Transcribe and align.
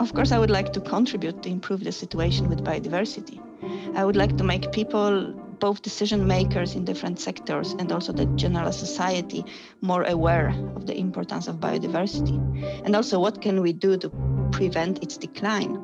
of 0.00 0.14
course, 0.14 0.32
I 0.32 0.38
would 0.38 0.50
like 0.50 0.72
to 0.72 0.80
contribute 0.80 1.42
to 1.42 1.48
improve 1.48 1.84
the 1.84 1.92
situation 1.92 2.48
with 2.48 2.64
biodiversity. 2.64 3.40
I 3.96 4.04
would 4.04 4.16
like 4.16 4.36
to 4.38 4.44
make 4.44 4.70
people, 4.72 5.32
both 5.58 5.82
decision 5.82 6.26
makers 6.26 6.74
in 6.74 6.84
different 6.84 7.18
sectors 7.18 7.72
and 7.78 7.90
also 7.90 8.12
the 8.12 8.26
general 8.36 8.72
society, 8.72 9.44
more 9.80 10.04
aware 10.04 10.50
of 10.76 10.86
the 10.86 10.96
importance 10.96 11.48
of 11.48 11.56
biodiversity. 11.56 12.38
And 12.84 12.94
also, 12.94 13.18
what 13.18 13.42
can 13.42 13.60
we 13.60 13.72
do 13.72 13.96
to 13.96 14.10
prevent 14.52 15.02
its 15.02 15.16
decline? 15.16 15.76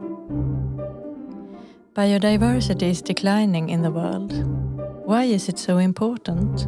Biodiversity 1.95 2.91
is 2.91 3.03
declining 3.03 3.69
in 3.69 3.83
the 3.83 3.91
world. 3.91 4.33
Why 5.05 5.25
is 5.25 5.49
it 5.49 5.59
so 5.59 5.79
important, 5.79 6.67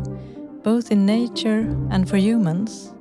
both 0.62 0.90
in 0.90 1.06
nature 1.06 1.60
and 1.90 2.08
for 2.08 2.16
humans? 2.16 2.92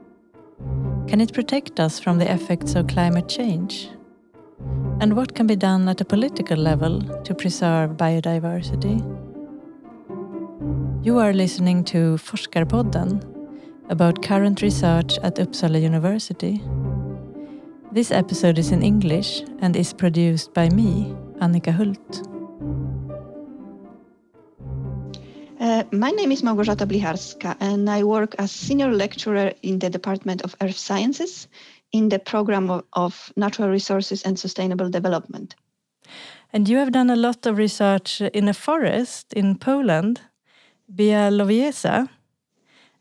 Can 1.07 1.21
it 1.21 1.34
protect 1.34 1.80
us 1.80 2.00
from 2.00 2.18
the 2.20 2.32
effects 2.32 2.75
of 2.75 2.88
climate 2.88 3.27
change? 3.27 3.89
And 5.02 5.17
what 5.17 5.35
can 5.35 5.45
be 5.45 5.58
done 5.58 5.90
at 5.90 5.99
a 5.99 6.05
political 6.05 6.58
level 6.58 7.02
to 7.23 7.36
preserve 7.36 7.91
biodiversity? 7.98 9.02
You 11.03 11.20
are 11.20 11.34
listening 11.34 11.84
to 11.86 12.17
Forskarpodden 12.17 13.22
about 13.89 14.23
current 14.23 14.62
research 14.62 15.17
at 15.22 15.36
Uppsala 15.36 15.81
University. 15.81 16.62
This 17.91 18.09
episode 18.09 18.58
is 18.58 18.72
in 18.72 18.81
English 18.81 19.44
and 19.59 19.76
is 19.76 19.94
produced 19.94 20.53
by 20.53 20.70
me, 20.70 21.14
Annika 21.41 21.73
Hult. 21.73 22.22
Uh, 25.59 25.84
my 25.91 26.12
name 26.12 26.31
is 26.31 26.41
Małgorzata 26.41 26.88
Blicharska, 26.88 27.58
and 27.59 27.89
I 27.89 28.03
work 28.03 28.34
as 28.39 28.52
senior 28.52 28.91
lecturer 28.91 29.53
in 29.62 29.80
the 29.80 29.89
Department 29.89 30.41
of 30.41 30.55
Earth 30.62 30.77
Sciences 30.77 31.48
in 31.95 32.09
the 32.09 32.20
program 32.20 32.70
of, 32.70 32.84
of 32.91 33.31
Natural 33.35 33.70
Resources 33.70 34.23
and 34.23 34.38
Sustainable 34.38 34.90
Development. 34.90 35.55
And 36.52 36.67
you 36.67 36.78
have 36.78 36.92
done 36.92 37.09
a 37.09 37.16
lot 37.16 37.45
of 37.45 37.58
research 37.58 38.22
in 38.22 38.47
a 38.47 38.53
forest 38.53 39.33
in 39.33 39.56
Poland, 39.56 40.20
Białowieża. 40.94 42.09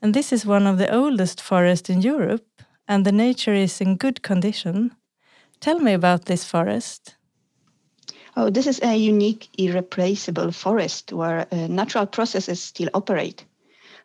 And 0.01 0.15
this 0.15 0.33
is 0.33 0.47
one 0.47 0.71
of 0.71 0.79
the 0.79 0.95
oldest 0.95 1.41
forests 1.41 1.91
in 1.91 2.03
Europe, 2.03 2.63
and 2.87 3.05
the 3.05 3.13
nature 3.13 3.55
is 3.55 3.81
in 3.81 3.97
good 3.97 4.23
condition. 4.23 4.91
Tell 5.61 5.81
me 5.81 5.93
about 5.95 6.25
this 6.25 6.45
forest. 6.45 7.17
Oh, 8.37 8.51
this 8.51 8.67
is 8.67 8.81
a 8.83 8.97
unique, 8.97 9.49
irreplaceable 9.59 10.53
forest 10.53 11.13
where 11.13 11.47
uh, 11.51 11.67
natural 11.69 12.07
processes 12.07 12.61
still 12.61 12.91
operate. 12.93 13.45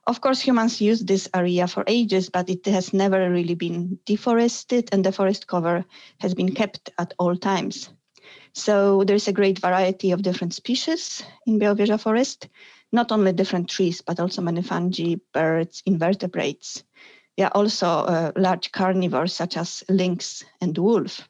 Of 0.08 0.22
course, 0.22 0.42
humans 0.42 0.81
use 0.81 1.02
this 1.02 1.30
area 1.33 1.67
for 1.67 1.83
ages, 1.88 2.30
but 2.30 2.50
it 2.50 2.66
has 2.66 2.94
never 2.94 3.30
really 3.30 3.55
been 3.55 4.00
deforested, 4.05 4.89
and 4.92 5.03
the 5.03 5.11
forest 5.11 5.47
cover 5.47 5.86
has 6.19 6.33
been 6.33 6.53
kept 6.53 6.89
at 6.97 7.14
all 7.19 7.36
times. 7.36 7.89
So 8.53 9.03
there's 9.03 9.27
a 9.27 9.33
great 9.33 9.59
variety 9.59 10.11
of 10.11 10.23
different 10.23 10.53
species 10.53 11.23
in 11.45 11.59
Białowieża 11.59 12.00
forest, 12.00 12.47
not 12.92 13.11
only 13.11 13.33
different 13.33 13.70
trees, 13.70 14.02
but 14.02 14.20
also 14.20 14.42
many 14.42 14.61
fungi, 14.61 15.16
birds, 15.33 15.83
invertebrates. 15.86 16.83
There 17.38 17.47
are 17.47 17.58
also 17.58 17.88
uh, 17.88 18.31
large 18.36 18.72
carnivores 18.72 19.33
such 19.33 19.58
as 19.58 19.83
lynx 19.89 20.44
and 20.61 20.77
wolf 20.77 21.30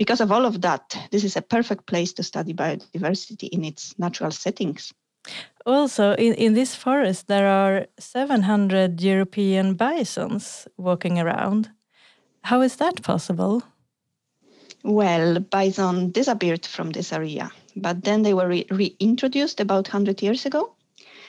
because 0.00 0.22
of 0.22 0.32
all 0.32 0.46
of 0.46 0.62
that, 0.62 0.96
this 1.10 1.24
is 1.24 1.36
a 1.36 1.42
perfect 1.42 1.86
place 1.86 2.14
to 2.14 2.22
study 2.22 2.54
biodiversity 2.54 3.50
in 3.50 3.64
its 3.64 3.98
natural 3.98 4.30
settings. 4.30 4.94
Also, 5.66 6.14
in, 6.14 6.34
in 6.34 6.54
this 6.54 6.74
forest, 6.74 7.26
there 7.26 7.46
are 7.46 7.86
700 7.98 9.02
European 9.02 9.74
bisons 9.74 10.66
walking 10.76 11.18
around. 11.18 11.70
How 12.42 12.62
is 12.62 12.76
that 12.76 13.02
possible? 13.02 13.62
Well, 14.82 15.40
bison 15.40 16.10
disappeared 16.10 16.64
from 16.64 16.90
this 16.90 17.12
area, 17.12 17.50
but 17.76 18.02
then 18.02 18.22
they 18.22 18.32
were 18.32 18.48
re 18.48 18.66
reintroduced 18.70 19.60
about 19.60 19.88
100 19.88 20.22
years 20.22 20.46
ago. 20.46 20.74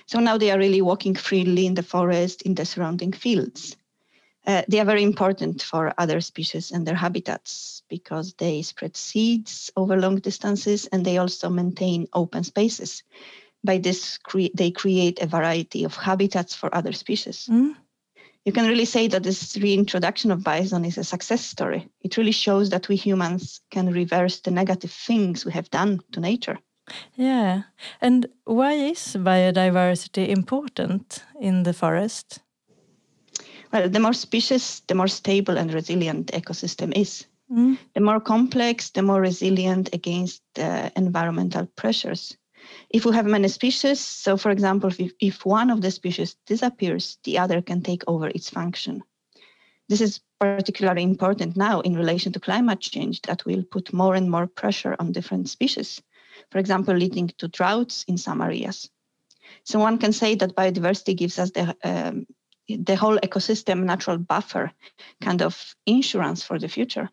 So 0.05 0.19
now 0.19 0.37
they 0.37 0.51
are 0.51 0.57
really 0.57 0.81
walking 0.81 1.15
freely 1.15 1.65
in 1.65 1.73
the 1.73 1.83
forest, 1.83 2.41
in 2.43 2.55
the 2.55 2.65
surrounding 2.65 3.11
fields. 3.11 3.75
Uh, 4.47 4.63
they 4.67 4.79
are 4.79 4.85
very 4.85 5.03
important 5.03 5.61
for 5.61 5.93
other 5.97 6.19
species 6.19 6.71
and 6.71 6.87
their 6.87 6.95
habitats 6.95 7.83
because 7.89 8.33
they 8.33 8.61
spread 8.63 8.97
seeds 8.97 9.69
over 9.75 9.97
long 9.97 10.15
distances 10.15 10.87
and 10.87 11.05
they 11.05 11.17
also 11.17 11.49
maintain 11.49 12.07
open 12.13 12.43
spaces. 12.43 13.03
By 13.63 13.77
this, 13.77 14.17
cre- 14.17 14.53
they 14.53 14.71
create 14.71 15.21
a 15.21 15.27
variety 15.27 15.83
of 15.83 15.95
habitats 15.95 16.55
for 16.55 16.73
other 16.73 16.93
species. 16.93 17.47
Mm. 17.51 17.75
You 18.45 18.51
can 18.51 18.67
really 18.67 18.85
say 18.85 19.07
that 19.07 19.23
this 19.23 19.55
reintroduction 19.57 20.31
of 20.31 20.43
bison 20.43 20.83
is 20.83 20.97
a 20.97 21.03
success 21.03 21.45
story. 21.45 21.87
It 22.01 22.17
really 22.17 22.31
shows 22.31 22.71
that 22.71 22.87
we 22.87 22.95
humans 22.95 23.61
can 23.69 23.93
reverse 23.93 24.39
the 24.39 24.51
negative 24.51 24.91
things 24.91 25.45
we 25.45 25.51
have 25.51 25.69
done 25.69 25.99
to 26.13 26.19
nature. 26.19 26.57
Yeah. 27.15 27.63
And 28.01 28.25
why 28.45 28.73
is 28.73 29.15
biodiversity 29.19 30.27
important 30.29 31.23
in 31.39 31.63
the 31.63 31.73
forest? 31.73 32.39
Well, 33.71 33.89
the 33.89 33.99
more 33.99 34.13
species, 34.13 34.81
the 34.87 34.95
more 34.95 35.07
stable 35.07 35.57
and 35.57 35.73
resilient 35.73 36.31
the 36.31 36.41
ecosystem 36.41 36.91
is. 36.95 37.25
Mm. 37.51 37.77
The 37.93 38.01
more 38.01 38.19
complex, 38.19 38.89
the 38.89 39.01
more 39.01 39.21
resilient 39.21 39.89
against 39.93 40.41
uh, 40.57 40.89
environmental 40.95 41.67
pressures. 41.75 42.37
If 42.89 43.05
we 43.05 43.13
have 43.15 43.25
many 43.25 43.47
species, 43.47 43.99
so 43.99 44.37
for 44.37 44.51
example, 44.51 44.91
if, 44.97 45.11
if 45.19 45.45
one 45.45 45.69
of 45.69 45.81
the 45.81 45.91
species 45.91 46.35
disappears, 46.45 47.17
the 47.23 47.39
other 47.39 47.61
can 47.61 47.81
take 47.81 48.03
over 48.07 48.27
its 48.27 48.49
function. 48.49 49.03
This 49.89 50.01
is 50.01 50.21
particularly 50.39 51.03
important 51.03 51.57
now 51.57 51.81
in 51.81 51.95
relation 51.95 52.31
to 52.33 52.39
climate 52.39 52.79
change 52.79 53.21
that 53.23 53.45
will 53.45 53.63
put 53.63 53.93
more 53.93 54.15
and 54.15 54.31
more 54.31 54.47
pressure 54.47 54.95
on 54.99 55.11
different 55.11 55.49
species, 55.49 56.01
for 56.49 56.59
example, 56.59 56.95
leading 56.95 57.27
to 57.37 57.47
droughts 57.47 58.05
in 58.07 58.17
some 58.17 58.41
areas. 58.41 58.89
So 59.63 59.79
one 59.79 59.97
can 59.97 60.13
say 60.13 60.35
that 60.35 60.55
biodiversity 60.55 61.15
gives 61.15 61.37
us 61.39 61.51
the 61.51 61.75
um, 61.83 62.25
the 62.67 62.95
whole 62.95 63.17
ecosystem 63.17 63.83
natural 63.83 64.17
buffer 64.17 64.71
kind 65.19 65.41
of 65.41 65.75
insurance 65.85 66.43
for 66.43 66.59
the 66.59 66.67
future. 66.67 67.09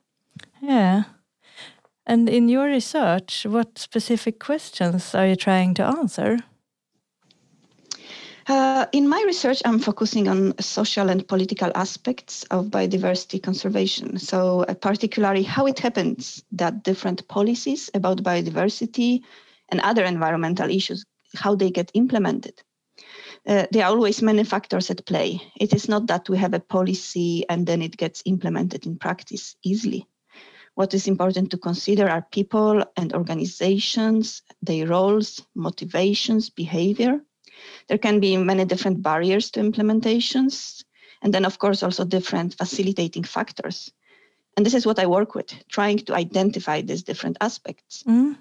Yeah. 0.63 1.05
And 2.09 2.29
in 2.29 2.49
your 2.49 2.67
research, 2.67 3.47
what 3.49 3.79
specific 3.79 4.39
questions 4.41 5.15
are 5.15 5.27
you 5.27 5.37
trying 5.37 5.75
to 5.75 5.85
answer? 5.85 6.39
Uh, 8.49 8.87
in 8.93 9.07
my 9.07 9.23
research, 9.27 9.61
I'm 9.67 9.79
focusing 9.79 10.27
on 10.27 10.59
social 10.59 11.11
and 11.11 11.29
political 11.29 11.71
aspects 11.75 12.45
of 12.45 12.71
biodiversity 12.71 13.43
conservation. 13.43 14.19
So, 14.19 14.63
uh, 14.63 14.73
particularly, 14.73 15.43
how 15.43 15.67
it 15.67 15.79
happens 15.79 16.43
that 16.53 16.83
different 16.83 17.29
policies 17.29 17.91
about 17.93 18.23
biodiversity 18.23 19.21
and 19.69 19.81
other 19.83 20.05
environmental 20.05 20.71
issues, 20.71 21.05
how 21.35 21.55
they 21.55 21.71
get 21.71 21.91
implemented 21.93 22.63
uh, 23.47 23.67
there 23.71 23.85
are 23.85 23.91
always 23.91 24.23
many 24.23 24.45
factors 24.45 24.91
at 24.91 25.07
play. 25.07 25.41
It 25.59 25.73
is 25.73 25.89
not 25.89 26.07
that 26.09 26.29
we 26.29 26.39
have 26.39 26.55
a 26.55 26.61
policy 26.61 27.45
and 27.49 27.67
then 27.67 27.83
it 27.83 27.97
gets 27.97 28.23
implemented 28.27 28.87
in 28.87 28.99
practice 28.99 29.57
easily. 29.63 30.07
What 30.79 30.95
is 30.95 31.09
important 31.09 31.51
to 31.51 31.59
consider 31.59 32.09
are 32.09 32.23
people 32.31 32.85
and 32.97 33.13
organizations, 33.13 34.43
their 34.63 34.87
roles, 34.87 35.43
motivations, 35.57 36.51
behavior. 36.51 37.21
There 37.89 37.99
can 37.99 38.21
be 38.21 38.37
many 38.37 38.65
different 38.65 39.03
barriers 39.03 39.51
to 39.51 39.61
implementations, 39.61 40.85
and 41.21 41.35
then, 41.35 41.45
of 41.45 41.59
course, 41.59 41.83
also 41.83 42.05
different 42.05 42.55
facilitating 42.55 43.25
factors. 43.25 43.91
And 44.57 44.65
this 44.65 44.75
is 44.75 44.87
what 44.87 45.01
I 45.01 45.07
work 45.07 45.35
with, 45.35 45.53
trying 45.69 45.99
to 46.07 46.15
identify 46.15 46.81
these 46.83 47.03
different 47.03 47.39
aspects. 47.41 48.05
Mm 48.07 48.37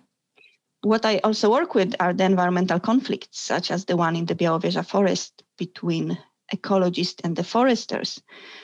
what 0.83 1.05
I 1.05 1.17
also 1.23 1.49
work 1.49 1.73
with 1.73 1.95
are 1.99 2.13
the 2.13 2.23
environmental 2.23 2.79
conflicts, 2.79 3.39
such 3.39 3.71
as 3.71 3.85
the 3.85 3.97
one 3.97 4.15
in 4.15 4.25
the 4.25 4.35
Białowieża 4.35 4.85
forest 4.85 5.43
between 5.57 6.17
ecologists 6.53 7.21
and 7.23 7.35
the 7.35 7.43
foresters, 7.43 8.21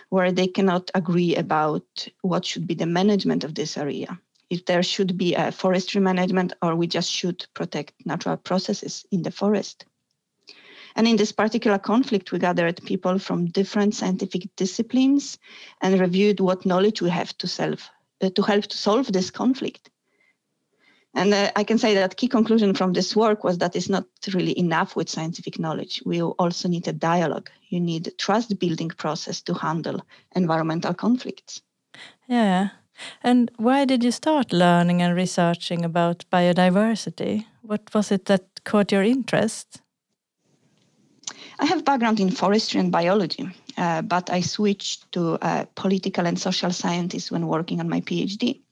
where 0.10 0.32
they 0.32 0.48
cannot 0.48 0.92
agree 0.94 1.36
about 1.36 2.08
what 2.22 2.46
should 2.46 2.68
be 2.68 2.74
the 2.74 2.86
management 2.86 3.44
of 3.44 3.56
this 3.56 3.78
area. 3.78 4.20
If 4.50 4.66
there 4.66 4.84
should 4.84 5.18
be 5.18 5.36
a 5.36 5.52
forestry 5.52 6.02
management, 6.02 6.54
or 6.62 6.76
we 6.76 6.88
just 6.88 7.12
should 7.12 7.46
protect 7.54 7.94
natural 8.06 8.38
processes 8.38 9.06
in 9.12 9.24
the 9.24 9.32
forest. 9.32 9.86
And 10.96 11.08
in 11.08 11.16
this 11.16 11.32
particular 11.32 11.80
conflict, 11.80 12.32
we 12.32 12.40
gathered 12.40 12.84
people 12.86 13.18
from 13.18 13.48
different 13.48 13.96
scientific 13.96 14.56
disciplines 14.56 15.40
and 15.82 16.00
reviewed 16.00 16.40
what 16.40 16.66
knowledge 16.66 17.02
we 17.02 17.10
have 17.10 17.36
to, 17.40 17.48
self, 17.48 17.90
uh, 18.22 18.30
to 18.30 18.42
help 18.44 18.66
to 18.66 18.78
solve 18.78 19.12
this 19.12 19.32
conflict. 19.32 19.90
And 21.16 21.34
uh, 21.34 21.52
I 21.56 21.64
can 21.64 21.78
say 21.78 21.94
that 21.96 22.18
key 22.18 22.28
conclusion 22.28 22.74
from 22.74 22.94
this 22.94 23.16
work 23.16 23.44
was 23.44 23.60
that 23.60 23.76
it's 23.76 23.90
not 23.90 24.06
really 24.34 24.58
enough 24.58 24.96
with 24.96 25.10
scientific 25.10 25.60
knowledge. 25.60 26.02
We 26.06 26.22
also 26.22 26.68
need 26.68 26.88
a 26.88 26.94
dialogue. 26.94 27.50
You 27.70 27.80
need 27.80 28.08
a 28.08 28.12
trust 28.12 28.58
building 28.60 28.90
process 28.90 29.42
to 29.42 29.54
handle 29.54 30.02
environmental 30.36 30.94
conflicts. 30.94 31.62
Yeah. 32.28 32.70
And 33.24 33.52
why 33.58 33.86
did 33.86 34.04
you 34.04 34.12
start 34.12 34.54
learning 34.54 35.02
and 35.02 35.16
researching 35.16 35.86
about 35.86 36.26
biodiversity? 36.32 37.46
What 37.62 37.94
was 37.94 38.12
it 38.12 38.26
that 38.26 38.64
caught 38.64 38.92
your 38.92 39.04
interest? 39.04 39.82
I 41.60 41.66
have 41.66 41.86
background 41.86 42.20
in 42.20 42.32
forestry 42.32 42.80
and 42.80 42.92
biology, 42.92 43.50
uh, 43.78 44.02
but 44.02 44.30
I 44.30 44.42
switched 44.42 45.12
to 45.12 45.38
uh, 45.42 45.66
political 45.76 46.26
and 46.26 46.40
social 46.40 46.72
sciences 46.72 47.32
when 47.32 47.48
working 47.48 47.80
on 47.80 47.90
my 47.90 48.02
PhD. 48.02 48.63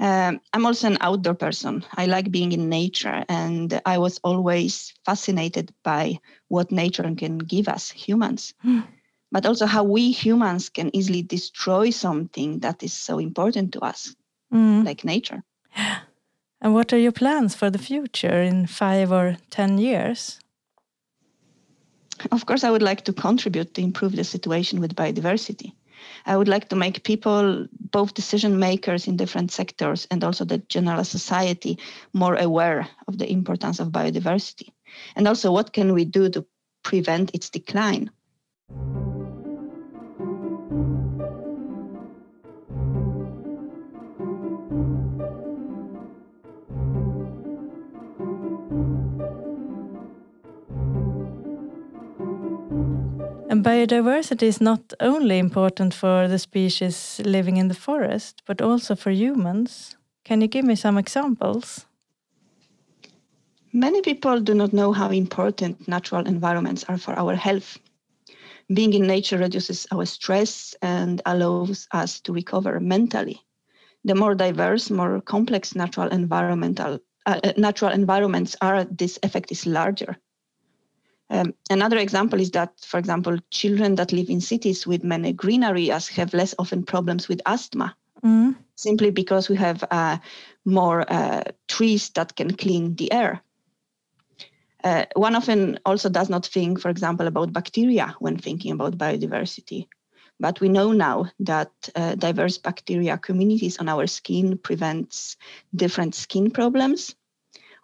Um, 0.00 0.40
I'm 0.54 0.64
also 0.64 0.86
an 0.86 0.96
outdoor 1.02 1.34
person. 1.34 1.84
I 1.94 2.06
like 2.06 2.30
being 2.30 2.52
in 2.52 2.70
nature, 2.70 3.22
and 3.28 3.80
I 3.84 3.98
was 3.98 4.18
always 4.24 4.94
fascinated 5.04 5.74
by 5.84 6.20
what 6.48 6.72
nature 6.72 7.02
can 7.14 7.36
give 7.36 7.68
us 7.68 7.90
humans, 7.90 8.54
mm. 8.64 8.82
but 9.30 9.44
also 9.44 9.66
how 9.66 9.84
we 9.84 10.10
humans 10.10 10.70
can 10.70 10.90
easily 10.96 11.20
destroy 11.20 11.90
something 11.90 12.60
that 12.60 12.82
is 12.82 12.94
so 12.94 13.18
important 13.18 13.74
to 13.74 13.80
us, 13.80 14.16
mm. 14.52 14.84
like 14.84 15.04
nature. 15.04 15.42
And 16.62 16.74
what 16.74 16.92
are 16.92 16.98
your 16.98 17.12
plans 17.12 17.54
for 17.54 17.70
the 17.70 17.78
future 17.78 18.42
in 18.42 18.66
five 18.66 19.10
or 19.10 19.38
10 19.48 19.78
years? 19.78 20.38
Of 22.30 22.44
course, 22.44 22.64
I 22.64 22.70
would 22.70 22.82
like 22.82 23.04
to 23.06 23.14
contribute 23.14 23.72
to 23.72 23.80
improve 23.80 24.14
the 24.14 24.24
situation 24.24 24.78
with 24.78 24.94
biodiversity. 24.94 25.72
I 26.26 26.36
would 26.36 26.48
like 26.48 26.68
to 26.68 26.76
make 26.76 27.04
people, 27.04 27.66
both 27.90 28.14
decision 28.14 28.58
makers 28.58 29.06
in 29.06 29.16
different 29.16 29.50
sectors 29.50 30.06
and 30.10 30.24
also 30.24 30.44
the 30.44 30.58
general 30.58 31.04
society, 31.04 31.78
more 32.12 32.36
aware 32.36 32.88
of 33.08 33.18
the 33.18 33.30
importance 33.30 33.80
of 33.80 33.88
biodiversity. 33.88 34.70
And 35.16 35.28
also, 35.28 35.52
what 35.52 35.72
can 35.72 35.92
we 35.92 36.04
do 36.04 36.28
to 36.30 36.44
prevent 36.82 37.34
its 37.34 37.50
decline? 37.50 38.10
And 53.60 53.66
biodiversity 53.66 54.44
is 54.44 54.58
not 54.62 54.94
only 55.00 55.38
important 55.38 55.92
for 55.92 56.26
the 56.28 56.38
species 56.38 57.20
living 57.26 57.58
in 57.58 57.68
the 57.68 57.74
forest, 57.74 58.42
but 58.46 58.62
also 58.62 58.96
for 58.96 59.10
humans. 59.10 59.96
Can 60.24 60.40
you 60.40 60.48
give 60.48 60.64
me 60.64 60.74
some 60.74 60.96
examples? 60.96 61.84
Many 63.70 64.00
people 64.00 64.40
do 64.40 64.54
not 64.54 64.72
know 64.72 64.92
how 64.92 65.10
important 65.10 65.86
natural 65.86 66.26
environments 66.26 66.84
are 66.88 66.96
for 66.96 67.12
our 67.18 67.34
health. 67.34 67.78
Being 68.72 68.94
in 68.94 69.06
nature 69.06 69.36
reduces 69.36 69.86
our 69.92 70.06
stress 70.06 70.74
and 70.80 71.20
allows 71.26 71.86
us 71.92 72.18
to 72.20 72.32
recover 72.32 72.80
mentally. 72.80 73.42
The 74.04 74.14
more 74.14 74.34
diverse, 74.34 74.90
more 74.90 75.20
complex 75.20 75.74
natural 75.74 76.08
environmental 76.08 76.98
uh, 77.26 77.52
natural 77.58 77.92
environments 77.92 78.56
are, 78.62 78.84
this 78.84 79.18
effect 79.22 79.52
is 79.52 79.66
larger. 79.66 80.16
Um, 81.30 81.54
another 81.70 81.98
example 81.98 82.40
is 82.40 82.50
that, 82.50 82.72
for 82.80 82.98
example, 82.98 83.38
children 83.50 83.94
that 83.94 84.12
live 84.12 84.28
in 84.28 84.40
cities 84.40 84.86
with 84.86 85.04
many 85.04 85.32
green 85.32 85.62
areas 85.62 86.08
have 86.08 86.34
less 86.34 86.54
often 86.58 86.82
problems 86.82 87.28
with 87.28 87.40
asthma, 87.46 87.94
mm. 88.24 88.56
simply 88.74 89.10
because 89.10 89.48
we 89.48 89.56
have 89.56 89.84
uh, 89.90 90.18
more 90.64 91.10
uh, 91.10 91.44
trees 91.68 92.10
that 92.10 92.34
can 92.34 92.56
clean 92.56 92.96
the 92.96 93.12
air. 93.12 93.40
Uh, 94.82 95.04
one 95.14 95.36
often 95.36 95.78
also 95.84 96.08
does 96.08 96.28
not 96.28 96.46
think, 96.46 96.80
for 96.80 96.88
example, 96.88 97.28
about 97.28 97.52
bacteria 97.52 98.16
when 98.18 98.36
thinking 98.36 98.72
about 98.72 98.98
biodiversity. 98.98 99.86
But 100.40 100.60
we 100.60 100.68
know 100.68 100.92
now 100.92 101.26
that 101.40 101.70
uh, 101.94 102.14
diverse 102.14 102.58
bacteria 102.58 103.18
communities 103.18 103.78
on 103.78 103.88
our 103.88 104.06
skin 104.06 104.58
prevents 104.58 105.36
different 105.76 106.14
skin 106.14 106.50
problems 106.50 107.14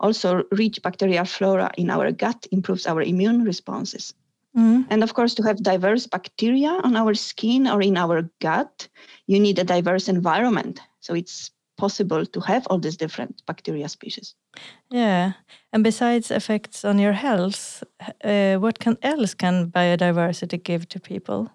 also, 0.01 0.45
rich 0.53 0.83
bacterial 0.83 1.25
flora 1.25 1.71
in 1.77 1.91
our 1.91 2.13
gut 2.13 2.47
improves 2.51 2.87
our 2.87 3.03
immune 3.03 3.45
responses. 3.45 4.15
Mm. 4.57 4.87
And 4.91 5.03
of 5.03 5.15
course, 5.15 5.35
to 5.35 5.43
have 5.43 5.63
diverse 5.63 6.07
bacteria 6.07 6.71
on 6.83 6.97
our 6.97 7.15
skin 7.15 7.67
or 7.67 7.83
in 7.83 7.97
our 7.97 8.31
gut, 8.41 8.89
you 9.27 9.39
need 9.41 9.59
a 9.59 9.65
diverse 9.65 10.09
environment. 10.09 10.81
So 11.01 11.15
it's 11.15 11.51
possible 11.77 12.25
to 12.25 12.41
have 12.41 12.67
all 12.69 12.79
these 12.79 12.97
different 12.97 13.43
bacteria 13.47 13.89
species. 13.89 14.35
Yeah, 14.91 15.33
and 15.73 15.85
besides 15.85 16.31
effects 16.31 16.85
on 16.85 16.99
your 16.99 17.13
health, 17.13 17.85
uh, 18.25 18.57
what 18.57 18.79
can 18.79 18.97
else 19.03 19.35
can 19.35 19.71
biodiversity 19.71 20.63
give 20.63 20.89
to 20.89 21.01
people? 21.01 21.51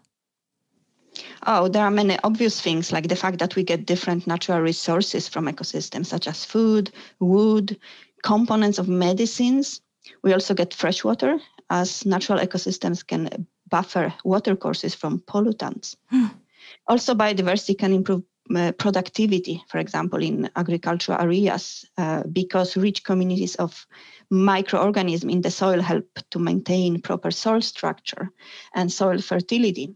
Oh, 1.46 1.68
there 1.68 1.84
are 1.84 1.92
many 1.92 2.18
obvious 2.24 2.62
things 2.62 2.92
like 2.92 3.08
the 3.08 3.16
fact 3.16 3.40
that 3.40 3.56
we 3.56 3.64
get 3.64 3.86
different 3.86 4.28
natural 4.28 4.62
resources 4.62 5.28
from 5.28 5.48
ecosystems, 5.48 6.06
such 6.06 6.28
as 6.28 6.46
food, 6.46 6.92
wood, 7.20 7.78
components 8.24 8.80
of 8.80 8.88
medicines. 8.88 9.82
We 10.24 10.34
also 10.34 10.54
get 10.54 10.74
fresh 10.74 11.04
water 11.04 11.40
as 11.70 12.06
natural 12.06 12.40
ecosystems 12.40 13.06
can 13.06 13.48
buffer 13.70 14.14
water 14.24 14.56
courses 14.56 14.94
from 14.94 15.20
pollutants. 15.20 15.96
Hmm. 16.10 16.28
Also, 16.88 17.16
biodiversity 17.16 17.78
can 17.78 17.94
improve 17.94 18.24
uh, 18.56 18.72
productivity, 18.74 19.64
for 19.70 19.78
example, 19.78 20.22
in 20.22 20.50
agricultural 20.56 21.22
areas, 21.22 21.86
uh, 21.98 22.24
because 22.32 22.76
rich 22.76 23.04
communities 23.04 23.56
of 23.56 23.88
microorganisms 24.30 25.34
in 25.34 25.42
the 25.42 25.52
soil 25.52 25.82
help 25.82 26.08
to 26.32 26.40
maintain 26.40 27.02
proper 27.02 27.32
soil 27.32 27.62
structure 27.62 28.30
and 28.76 28.92
soil 28.92 29.20
fertility. 29.20 29.96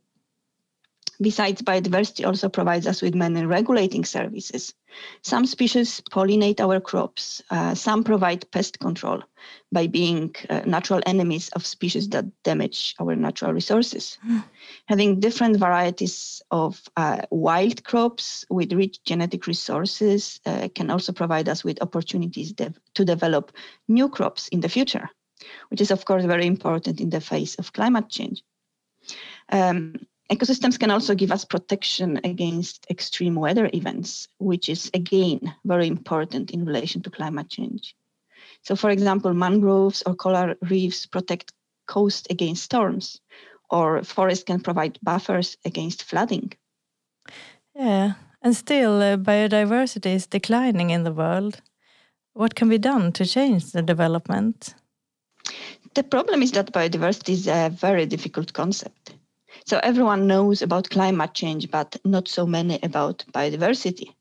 Besides, 1.22 1.62
biodiversity 1.62 2.26
also 2.26 2.50
provides 2.50 2.88
us 2.88 3.02
with 3.02 3.16
many 3.16 3.46
regulating 3.46 4.06
services. 4.06 4.74
Some 5.22 5.46
species 5.46 6.02
pollinate 6.12 6.60
our 6.60 6.80
crops. 6.80 7.42
Uh, 7.50 7.76
some 7.76 8.04
provide 8.04 8.50
pest 8.52 8.80
control 8.80 9.24
by 9.72 9.88
being 9.88 10.36
uh, 10.50 10.62
natural 10.66 11.02
enemies 11.06 11.50
of 11.50 11.66
species 11.66 12.10
that 12.10 12.26
damage 12.44 12.96
our 13.00 13.16
natural 13.16 13.54
resources. 13.54 14.18
Mm. 14.28 14.44
Having 14.88 15.20
different 15.20 15.58
varieties 15.58 16.42
of 16.52 16.82
uh, 16.98 17.22
wild 17.30 17.84
crops 17.84 18.46
with 18.50 18.74
rich 18.74 19.04
genetic 19.04 19.48
resources 19.48 20.40
uh, 20.46 20.68
can 20.76 20.90
also 20.90 21.14
provide 21.14 21.50
us 21.50 21.64
with 21.64 21.82
opportunities 21.82 22.54
to 22.94 23.06
develop 23.06 23.52
new 23.88 24.10
crops 24.10 24.48
in 24.50 24.62
the 24.62 24.70
future, 24.70 25.10
which 25.70 25.82
is, 25.82 25.92
of 25.92 26.06
course, 26.06 26.26
very 26.26 26.46
important 26.46 27.00
in 27.00 27.10
the 27.10 27.22
face 27.22 27.56
of 27.56 27.74
climate 27.74 28.10
change. 28.10 28.44
Um, 29.52 29.96
Ecosystems 30.31 30.80
can 30.80 30.89
also 30.89 31.13
give 31.13 31.31
us 31.31 31.45
protection 31.45 32.19
against 32.24 32.88
extreme 32.89 33.36
weather 33.36 33.69
events, 33.74 34.27
which 34.39 34.69
is 34.69 34.89
again 34.94 35.54
very 35.66 35.88
important 35.88 36.51
in 36.51 36.66
relation 36.66 37.01
to 37.04 37.12
climate 37.12 37.50
change. 37.50 37.95
So, 38.63 38.75
for 38.75 38.89
example, 38.89 39.33
mangroves 39.33 40.01
or 40.06 40.16
coral 40.16 40.56
reefs 40.69 41.06
protect 41.06 41.54
coast 41.88 42.27
against 42.31 42.63
storms, 42.63 43.22
or 43.69 44.04
forests 44.04 44.44
can 44.44 44.62
provide 44.62 44.98
buffers 45.04 45.57
against 45.63 46.04
flooding. 46.04 46.54
Yeah, 47.75 48.13
and 48.42 48.56
still, 48.56 49.01
uh, 49.01 49.18
biodiversity 49.18 50.16
is 50.16 50.25
declining 50.25 50.89
in 50.89 51.04
the 51.04 51.14
world. 51.14 51.61
What 52.33 52.56
can 52.56 52.69
be 52.69 52.80
done 52.80 53.11
to 53.14 53.26
change 53.26 53.71
the 53.71 53.83
development? 53.83 54.73
The 55.94 56.04
problem 56.04 56.42
is 56.42 56.52
that 56.52 56.73
biodiversity 56.73 57.33
is 57.33 57.47
a 57.47 57.69
very 57.69 58.06
difficult 58.07 58.54
concept. 58.54 59.14
So 59.66 59.80
everyone 59.83 60.28
knows 60.28 60.62
about 60.62 60.90
climate 60.90 61.33
change, 61.33 61.71
but 61.71 61.97
not 62.04 62.28
so 62.28 62.45
many 62.45 62.80
about 62.83 63.24
biodiversity. 63.31 64.14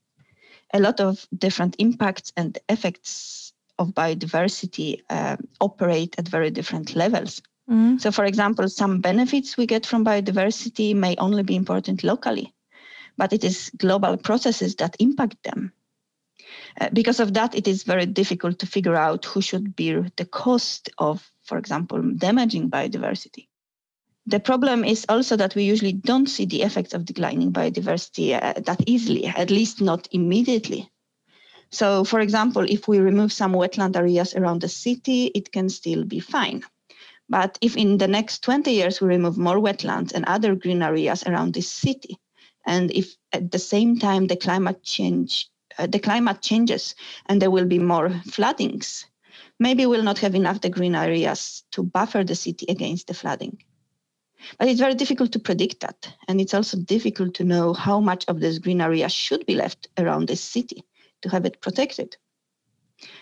A 0.73 0.81
lot 0.81 1.01
of 1.01 1.27
different 1.37 1.77
impacts 1.79 2.33
and 2.37 2.59
effects 2.69 3.53
of 3.79 3.89
biodiversity 3.89 5.03
uh, 5.11 5.37
operate 5.61 6.15
at 6.19 6.29
very 6.29 6.51
different 6.51 6.95
levels. 6.95 7.43
Mm. 7.71 8.01
So, 8.01 8.11
for 8.11 8.25
example, 8.25 8.69
some 8.69 9.01
benefits 9.01 9.57
we 9.57 9.67
get 9.67 9.87
from 9.87 10.05
biodiversity 10.05 10.95
may 10.95 11.17
only 11.17 11.43
be 11.43 11.57
important 11.57 12.05
locally, 12.05 12.53
but 13.17 13.33
it 13.33 13.45
is 13.45 13.71
global 13.77 14.17
processes 14.17 14.77
that 14.77 14.97
impact 14.99 15.43
them. 15.43 15.73
Uh, 16.81 16.89
because 16.93 17.21
of 17.21 17.35
that, 17.35 17.55
it 17.55 17.69
is 17.69 17.85
very 17.85 18.07
difficult 18.07 18.59
to 18.59 18.67
figure 18.67 18.97
out 18.97 19.25
who 19.25 19.41
should 19.41 19.77
bear 19.77 20.07
the 20.17 20.25
cost 20.25 20.91
of, 20.99 21.31
for 21.43 21.59
example, 21.59 22.03
damaging 22.17 22.71
biodiversity. 22.71 23.47
The 24.27 24.41
problem 24.41 24.85
is 24.85 25.05
also 25.09 25.37
that 25.37 25.55
we 25.55 25.65
usually 25.65 25.93
don't 25.93 26.29
see 26.29 26.47
the 26.47 26.63
effects 26.63 26.95
of 26.95 27.05
declining 27.05 27.53
biodiversity 27.53 28.33
uh, 28.43 28.59
that 28.61 28.83
easily, 28.87 29.27
at 29.27 29.51
least 29.51 29.83
not 29.83 30.09
immediately. 30.13 30.91
So, 31.71 32.05
for 32.05 32.21
example, 32.21 32.65
if 32.67 32.89
we 32.89 33.01
remove 33.01 33.33
some 33.33 33.53
wetland 33.53 33.97
areas 33.97 34.35
around 34.35 34.63
the 34.63 34.69
city, 34.69 35.27
it 35.35 35.53
can 35.53 35.69
still 35.69 36.05
be 36.05 36.21
fine. 36.21 36.63
But 37.29 37.59
if 37.61 37.77
in 37.77 37.99
the 37.99 38.09
next 38.09 38.43
20 38.43 38.71
years 38.71 39.01
we 39.01 39.09
remove 39.09 39.37
more 39.37 39.59
wetlands 39.59 40.13
and 40.13 40.25
other 40.25 40.55
green 40.55 40.83
areas 40.83 41.23
around 41.25 41.53
this 41.53 41.71
city, 41.71 42.19
and 42.67 42.91
if 42.93 43.15
at 43.33 43.51
the 43.51 43.59
same 43.59 43.99
time 43.99 44.27
the 44.27 44.37
climate 44.37 44.83
change, 44.83 45.51
uh, 45.79 45.87
the 45.87 45.99
climate 45.99 46.41
changes 46.41 46.95
and 47.27 47.43
there 47.43 47.51
will 47.51 47.67
be 47.67 47.79
more 47.79 48.11
floodings, 48.31 49.05
maybe 49.59 49.85
we'll 49.85 50.03
not 50.03 50.19
have 50.21 50.35
enough 50.35 50.61
the 50.61 50.71
green 50.71 50.95
areas 50.95 51.65
to 51.73 51.83
buffer 51.83 52.25
the 52.25 52.35
city 52.35 52.67
against 52.69 53.07
the 53.07 53.15
flooding. 53.15 53.59
But 54.59 54.69
it's 54.69 54.81
very 54.81 54.95
difficult 54.95 55.33
to 55.33 55.39
predict 55.39 55.81
that. 55.81 56.13
And 56.29 56.41
it's 56.41 56.55
also 56.55 56.79
difficult 56.79 57.35
to 57.35 57.45
know 57.45 57.73
how 57.73 58.01
much 58.01 58.25
of 58.29 58.41
this 58.41 58.59
green 58.59 58.81
area 58.81 59.09
should 59.09 59.47
be 59.47 59.55
left 59.55 59.89
around 59.99 60.29
this 60.29 60.41
city 60.41 60.85
to 61.23 61.29
have 61.31 61.45
it 61.45 61.61
protected. 61.61 62.17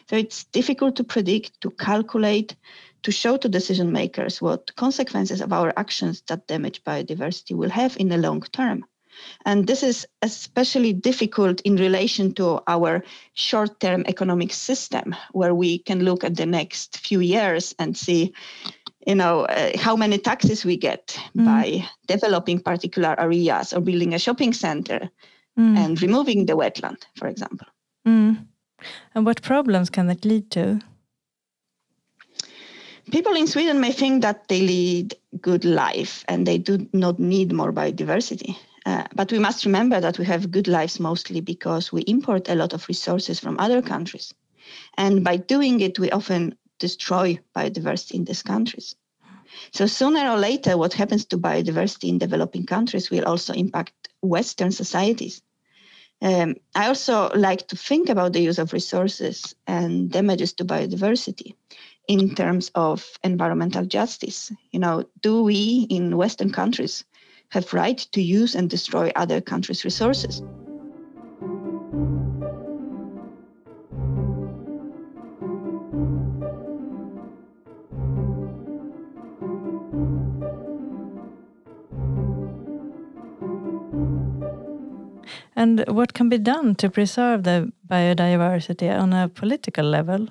So 0.08 0.16
it's 0.16 0.44
difficult 0.44 0.96
to 0.96 1.04
predict, 1.04 1.60
to 1.62 1.70
calculate, 1.70 2.56
to 3.02 3.10
show 3.10 3.36
to 3.36 3.48
decision 3.48 3.92
makers 3.92 4.40
what 4.40 4.74
consequences 4.76 5.40
of 5.40 5.52
our 5.52 5.72
actions 5.76 6.22
that 6.28 6.46
damage 6.46 6.84
biodiversity 6.84 7.56
will 7.56 7.70
have 7.70 7.96
in 7.96 8.08
the 8.08 8.18
long 8.18 8.42
term. 8.42 8.84
And 9.44 9.66
this 9.66 9.82
is 9.82 10.06
especially 10.22 10.92
difficult 10.92 11.60
in 11.62 11.76
relation 11.76 12.34
to 12.34 12.60
our 12.66 13.04
short 13.34 13.78
term 13.80 14.04
economic 14.06 14.52
system, 14.52 15.14
where 15.32 15.54
we 15.54 15.78
can 15.78 16.04
look 16.04 16.24
at 16.24 16.36
the 16.36 16.46
next 16.46 16.98
few 16.98 17.20
years 17.20 17.74
and 17.78 17.96
see 17.96 18.32
you 19.06 19.14
know 19.14 19.44
uh, 19.46 19.70
how 19.78 19.96
many 19.96 20.18
taxes 20.18 20.64
we 20.64 20.76
get 20.76 21.18
mm. 21.36 21.44
by 21.44 21.84
developing 22.06 22.60
particular 22.60 23.18
areas 23.18 23.72
or 23.72 23.80
building 23.80 24.14
a 24.14 24.18
shopping 24.18 24.52
center 24.52 25.10
mm. 25.58 25.76
and 25.76 26.02
removing 26.02 26.46
the 26.46 26.56
wetland 26.56 27.02
for 27.16 27.28
example 27.28 27.66
mm. 28.06 28.36
and 29.14 29.26
what 29.26 29.42
problems 29.42 29.90
can 29.90 30.06
that 30.06 30.24
lead 30.24 30.50
to 30.50 30.80
people 33.10 33.34
in 33.34 33.46
sweden 33.46 33.80
may 33.80 33.92
think 33.92 34.22
that 34.22 34.48
they 34.48 34.60
lead 34.60 35.14
good 35.40 35.64
life 35.64 36.24
and 36.28 36.46
they 36.46 36.58
do 36.58 36.86
not 36.92 37.18
need 37.18 37.52
more 37.52 37.72
biodiversity 37.72 38.56
uh, 38.84 39.04
but 39.14 39.30
we 39.30 39.38
must 39.38 39.64
remember 39.64 40.00
that 40.00 40.18
we 40.18 40.24
have 40.24 40.50
good 40.50 40.66
lives 40.66 40.98
mostly 40.98 41.40
because 41.40 41.92
we 41.92 42.02
import 42.02 42.48
a 42.48 42.54
lot 42.54 42.72
of 42.72 42.88
resources 42.88 43.38
from 43.38 43.58
other 43.58 43.82
countries 43.82 44.34
and 44.96 45.24
by 45.24 45.36
doing 45.36 45.80
it 45.80 45.98
we 45.98 46.10
often 46.10 46.56
destroy 46.86 47.38
biodiversity 47.56 48.14
in 48.14 48.24
these 48.24 48.42
countries. 48.42 48.96
So 49.72 49.86
sooner 49.86 50.24
or 50.32 50.38
later, 50.38 50.76
what 50.76 50.92
happens 50.94 51.24
to 51.26 51.38
biodiversity 51.38 52.08
in 52.08 52.18
developing 52.18 52.66
countries 52.66 53.10
will 53.10 53.24
also 53.24 53.52
impact 53.54 53.94
Western 54.20 54.72
societies. 54.72 55.42
Um, 56.20 56.54
I 56.74 56.88
also 56.88 57.30
like 57.34 57.68
to 57.68 57.76
think 57.76 58.08
about 58.08 58.32
the 58.32 58.46
use 58.48 58.58
of 58.58 58.72
resources 58.72 59.54
and 59.66 60.10
damages 60.10 60.52
to 60.54 60.64
biodiversity 60.64 61.54
in 62.08 62.34
terms 62.34 62.70
of 62.74 63.18
environmental 63.22 63.84
justice. 63.86 64.52
You 64.72 64.80
know, 64.80 65.04
do 65.20 65.42
we 65.42 65.86
in 65.88 66.16
Western 66.16 66.50
countries 66.50 67.04
have 67.50 67.74
right 67.74 67.98
to 68.14 68.20
use 68.20 68.54
and 68.54 68.70
destroy 68.70 69.12
other 69.14 69.40
countries' 69.40 69.84
resources? 69.84 70.42
And 85.62 85.84
what 85.86 86.12
can 86.12 86.28
be 86.28 86.38
done 86.38 86.74
to 86.74 86.90
preserve 86.90 87.44
the 87.44 87.72
biodiversity 87.88 88.90
on 88.90 89.12
a 89.12 89.28
political 89.28 89.84
level? 89.84 90.26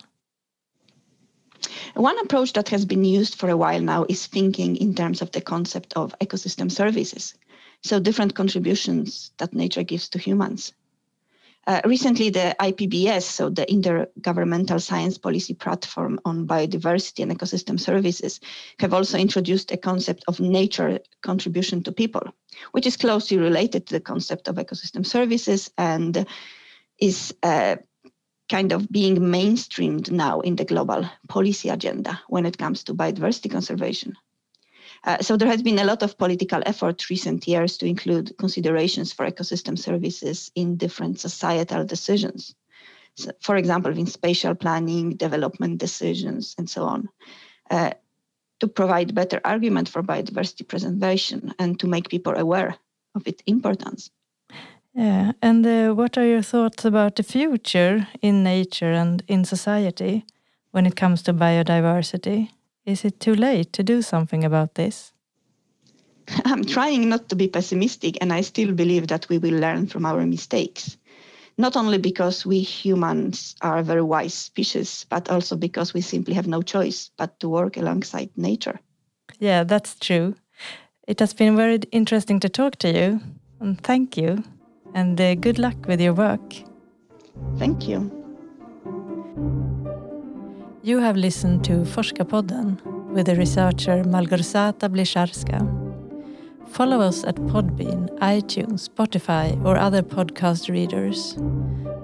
One 1.94 2.20
approach 2.20 2.52
that 2.54 2.68
has 2.68 2.84
been 2.84 3.06
used 3.06 3.36
for 3.36 3.50
a 3.50 3.56
while 3.56 3.80
now 3.80 4.06
is 4.10 4.28
thinking 4.28 4.76
in 4.76 4.94
terms 4.94 5.22
of 5.22 5.32
the 5.32 5.40
concept 5.40 5.94
of 5.96 6.14
ecosystem 6.20 6.70
services. 6.70 7.34
So, 7.82 7.98
different 8.02 8.36
contributions 8.36 9.32
that 9.38 9.54
nature 9.54 9.84
gives 9.84 10.10
to 10.10 10.20
humans. 10.20 10.74
Uh, 11.68 11.80
recently, 11.86 12.32
the 12.32 12.56
IPBES, 12.60 13.22
so 13.22 13.50
the 13.50 13.66
Intergovernmental 13.68 14.82
Science 14.82 15.20
Policy 15.20 15.54
Platform 15.54 16.20
on 16.26 16.48
Biodiversity 16.48 17.22
and 17.22 17.32
Ecosystem 17.32 17.80
Services, 17.80 18.40
have 18.80 18.94
also 18.94 19.18
introduced 19.18 19.72
a 19.72 19.78
concept 19.78 20.24
of 20.28 20.40
nature 20.40 21.00
contribution 21.22 21.84
to 21.84 21.92
people, 21.92 22.24
which 22.72 22.88
is 22.88 22.98
closely 22.98 23.38
related 23.38 23.86
to 23.86 23.94
the 23.94 24.00
concept 24.00 24.48
of 24.48 24.56
ecosystem 24.56 25.06
services 25.06 25.72
and 25.78 26.26
is 27.00 27.34
uh, 27.44 27.76
kind 28.50 28.72
of 28.72 28.92
being 28.92 29.18
mainstreamed 29.18 30.10
now 30.10 30.40
in 30.40 30.56
the 30.56 30.66
global 30.66 31.08
policy 31.30 31.70
agenda 31.70 32.20
when 32.28 32.46
it 32.48 32.58
comes 32.58 32.84
to 32.84 32.96
biodiversity 32.96 33.52
conservation. 33.52 34.16
Uh, 35.04 35.18
so 35.20 35.36
there 35.36 35.48
has 35.48 35.64
been 35.64 35.80
a 35.80 35.84
lot 35.84 36.04
of 36.04 36.18
political 36.18 36.62
effort 36.66 37.10
recent 37.10 37.48
years 37.48 37.78
to 37.78 37.86
include 37.86 38.38
considerations 38.38 39.12
for 39.12 39.26
ecosystem 39.26 39.78
services 39.78 40.52
in 40.56 40.78
different 40.78 41.20
societal 41.20 41.84
decisions. 41.84 42.54
So, 43.16 43.32
for 43.42 43.58
example, 43.58 43.98
in 43.98 44.06
spatial 44.06 44.56
planning, 44.56 45.16
development 45.16 45.80
decisions, 45.80 46.56
and 46.58 46.70
so 46.70 46.84
on, 46.84 47.10
uh, 47.70 47.92
to 48.60 48.68
provide 48.68 49.16
better 49.16 49.42
argument 49.44 49.90
for 49.90 50.04
biodiversity 50.04 50.68
preservation 50.68 51.54
and 51.58 51.80
to 51.80 51.88
make 51.88 52.10
people 52.10 52.38
aware 52.38 52.76
of 53.16 53.28
its 53.28 53.42
importance. 53.48 54.12
Yeah, 54.94 55.32
and 55.42 55.66
uh, 55.66 55.94
what 55.94 56.18
are 56.18 56.26
your 56.26 56.42
thoughts 56.44 56.86
about 56.86 57.16
the 57.16 57.24
future 57.24 58.08
in 58.22 58.44
nature 58.44 58.92
and 58.92 59.24
in 59.28 59.46
society 59.46 60.26
when 60.72 60.86
it 60.86 60.96
comes 60.96 61.24
to 61.24 61.34
biodiversity? 61.34 62.50
Is 62.86 63.06
it 63.06 63.20
too 63.20 63.36
late 63.36 63.74
to 63.74 63.84
do 63.84 64.02
something 64.02 64.44
about 64.44 64.76
this? 64.76 65.14
I'm 66.46 66.64
trying 66.64 67.10
not 67.10 67.30
to 67.30 67.36
be 67.36 67.48
pessimistic, 67.48 68.18
and 68.22 68.34
I 68.34 68.42
still 68.42 68.74
believe 68.74 69.08
that 69.08 69.28
we 69.30 69.38
will 69.38 69.60
learn 69.60 69.88
from 69.88 70.06
our 70.06 70.26
mistakes. 70.26 70.98
Not 71.58 71.76
only 71.76 71.98
because 71.98 72.46
we 72.46 72.60
humans 72.60 73.56
are 73.62 73.80
a 73.80 73.84
very 73.84 74.02
wise 74.02 74.34
species, 74.34 75.06
but 75.10 75.30
also 75.30 75.56
because 75.56 75.94
we 75.94 76.02
simply 76.02 76.34
have 76.34 76.48
no 76.48 76.62
choice 76.62 77.12
but 77.18 77.40
to 77.40 77.50
work 77.50 77.78
alongside 77.78 78.30
nature. 78.36 78.80
Yeah, 79.40 79.64
that's 79.64 79.96
true. 80.00 80.36
It 81.08 81.20
has 81.20 81.34
been 81.34 81.56
very 81.56 81.80
interesting 81.92 82.40
to 82.40 82.50
talk 82.50 82.78
to 82.78 82.92
you, 82.92 83.20
and 83.60 83.82
thank 83.84 84.18
you. 84.18 84.44
And 84.94 85.20
uh, 85.20 85.36
good 85.36 85.60
luck 85.60 85.88
with 85.88 86.02
your 86.02 86.14
work. 86.14 86.56
Thank 87.58 87.88
you. 87.88 88.21
You 90.84 90.98
have 90.98 91.16
listened 91.16 91.64
to 91.66 91.84
Forskarpodden 91.84 92.82
with 93.14 93.28
the 93.28 93.36
researcher 93.36 94.04
Malgorzata 94.04 94.90
Blicharska. 94.90 95.60
Follow 96.70 97.00
us 97.02 97.24
at 97.24 97.36
Podbean, 97.36 98.10
iTunes, 98.18 98.90
Spotify, 98.90 99.64
or 99.64 99.78
other 99.78 100.02
podcast 100.02 100.72
readers. 100.72 101.36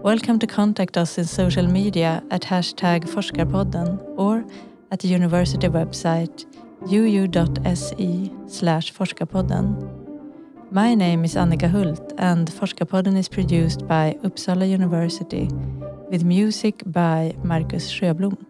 Welcome 0.03 0.37
to 0.37 0.45
contact 0.45 0.95
us 0.95 1.17
in 1.17 1.25
social 1.25 1.65
media 1.65 2.21
at 2.29 2.43
hashtag 2.43 3.09
Forskarpodden 3.09 3.99
or 4.15 4.45
at 4.91 4.99
the 4.99 5.07
university 5.07 5.67
website 5.67 6.45
uu.se 6.85 8.31
slash 8.45 8.93
forskarpodden. 8.93 9.73
My 10.69 10.93
name 10.93 11.25
is 11.25 11.33
Annika 11.33 11.67
Hult 11.67 12.13
and 12.19 12.47
Forskarpodden 12.47 13.17
is 13.17 13.27
produced 13.27 13.87
by 13.87 14.15
Uppsala 14.23 14.69
University 14.69 15.49
with 16.11 16.23
music 16.23 16.83
by 16.85 17.33
Marcus 17.43 17.91
Sjöblom. 17.91 18.46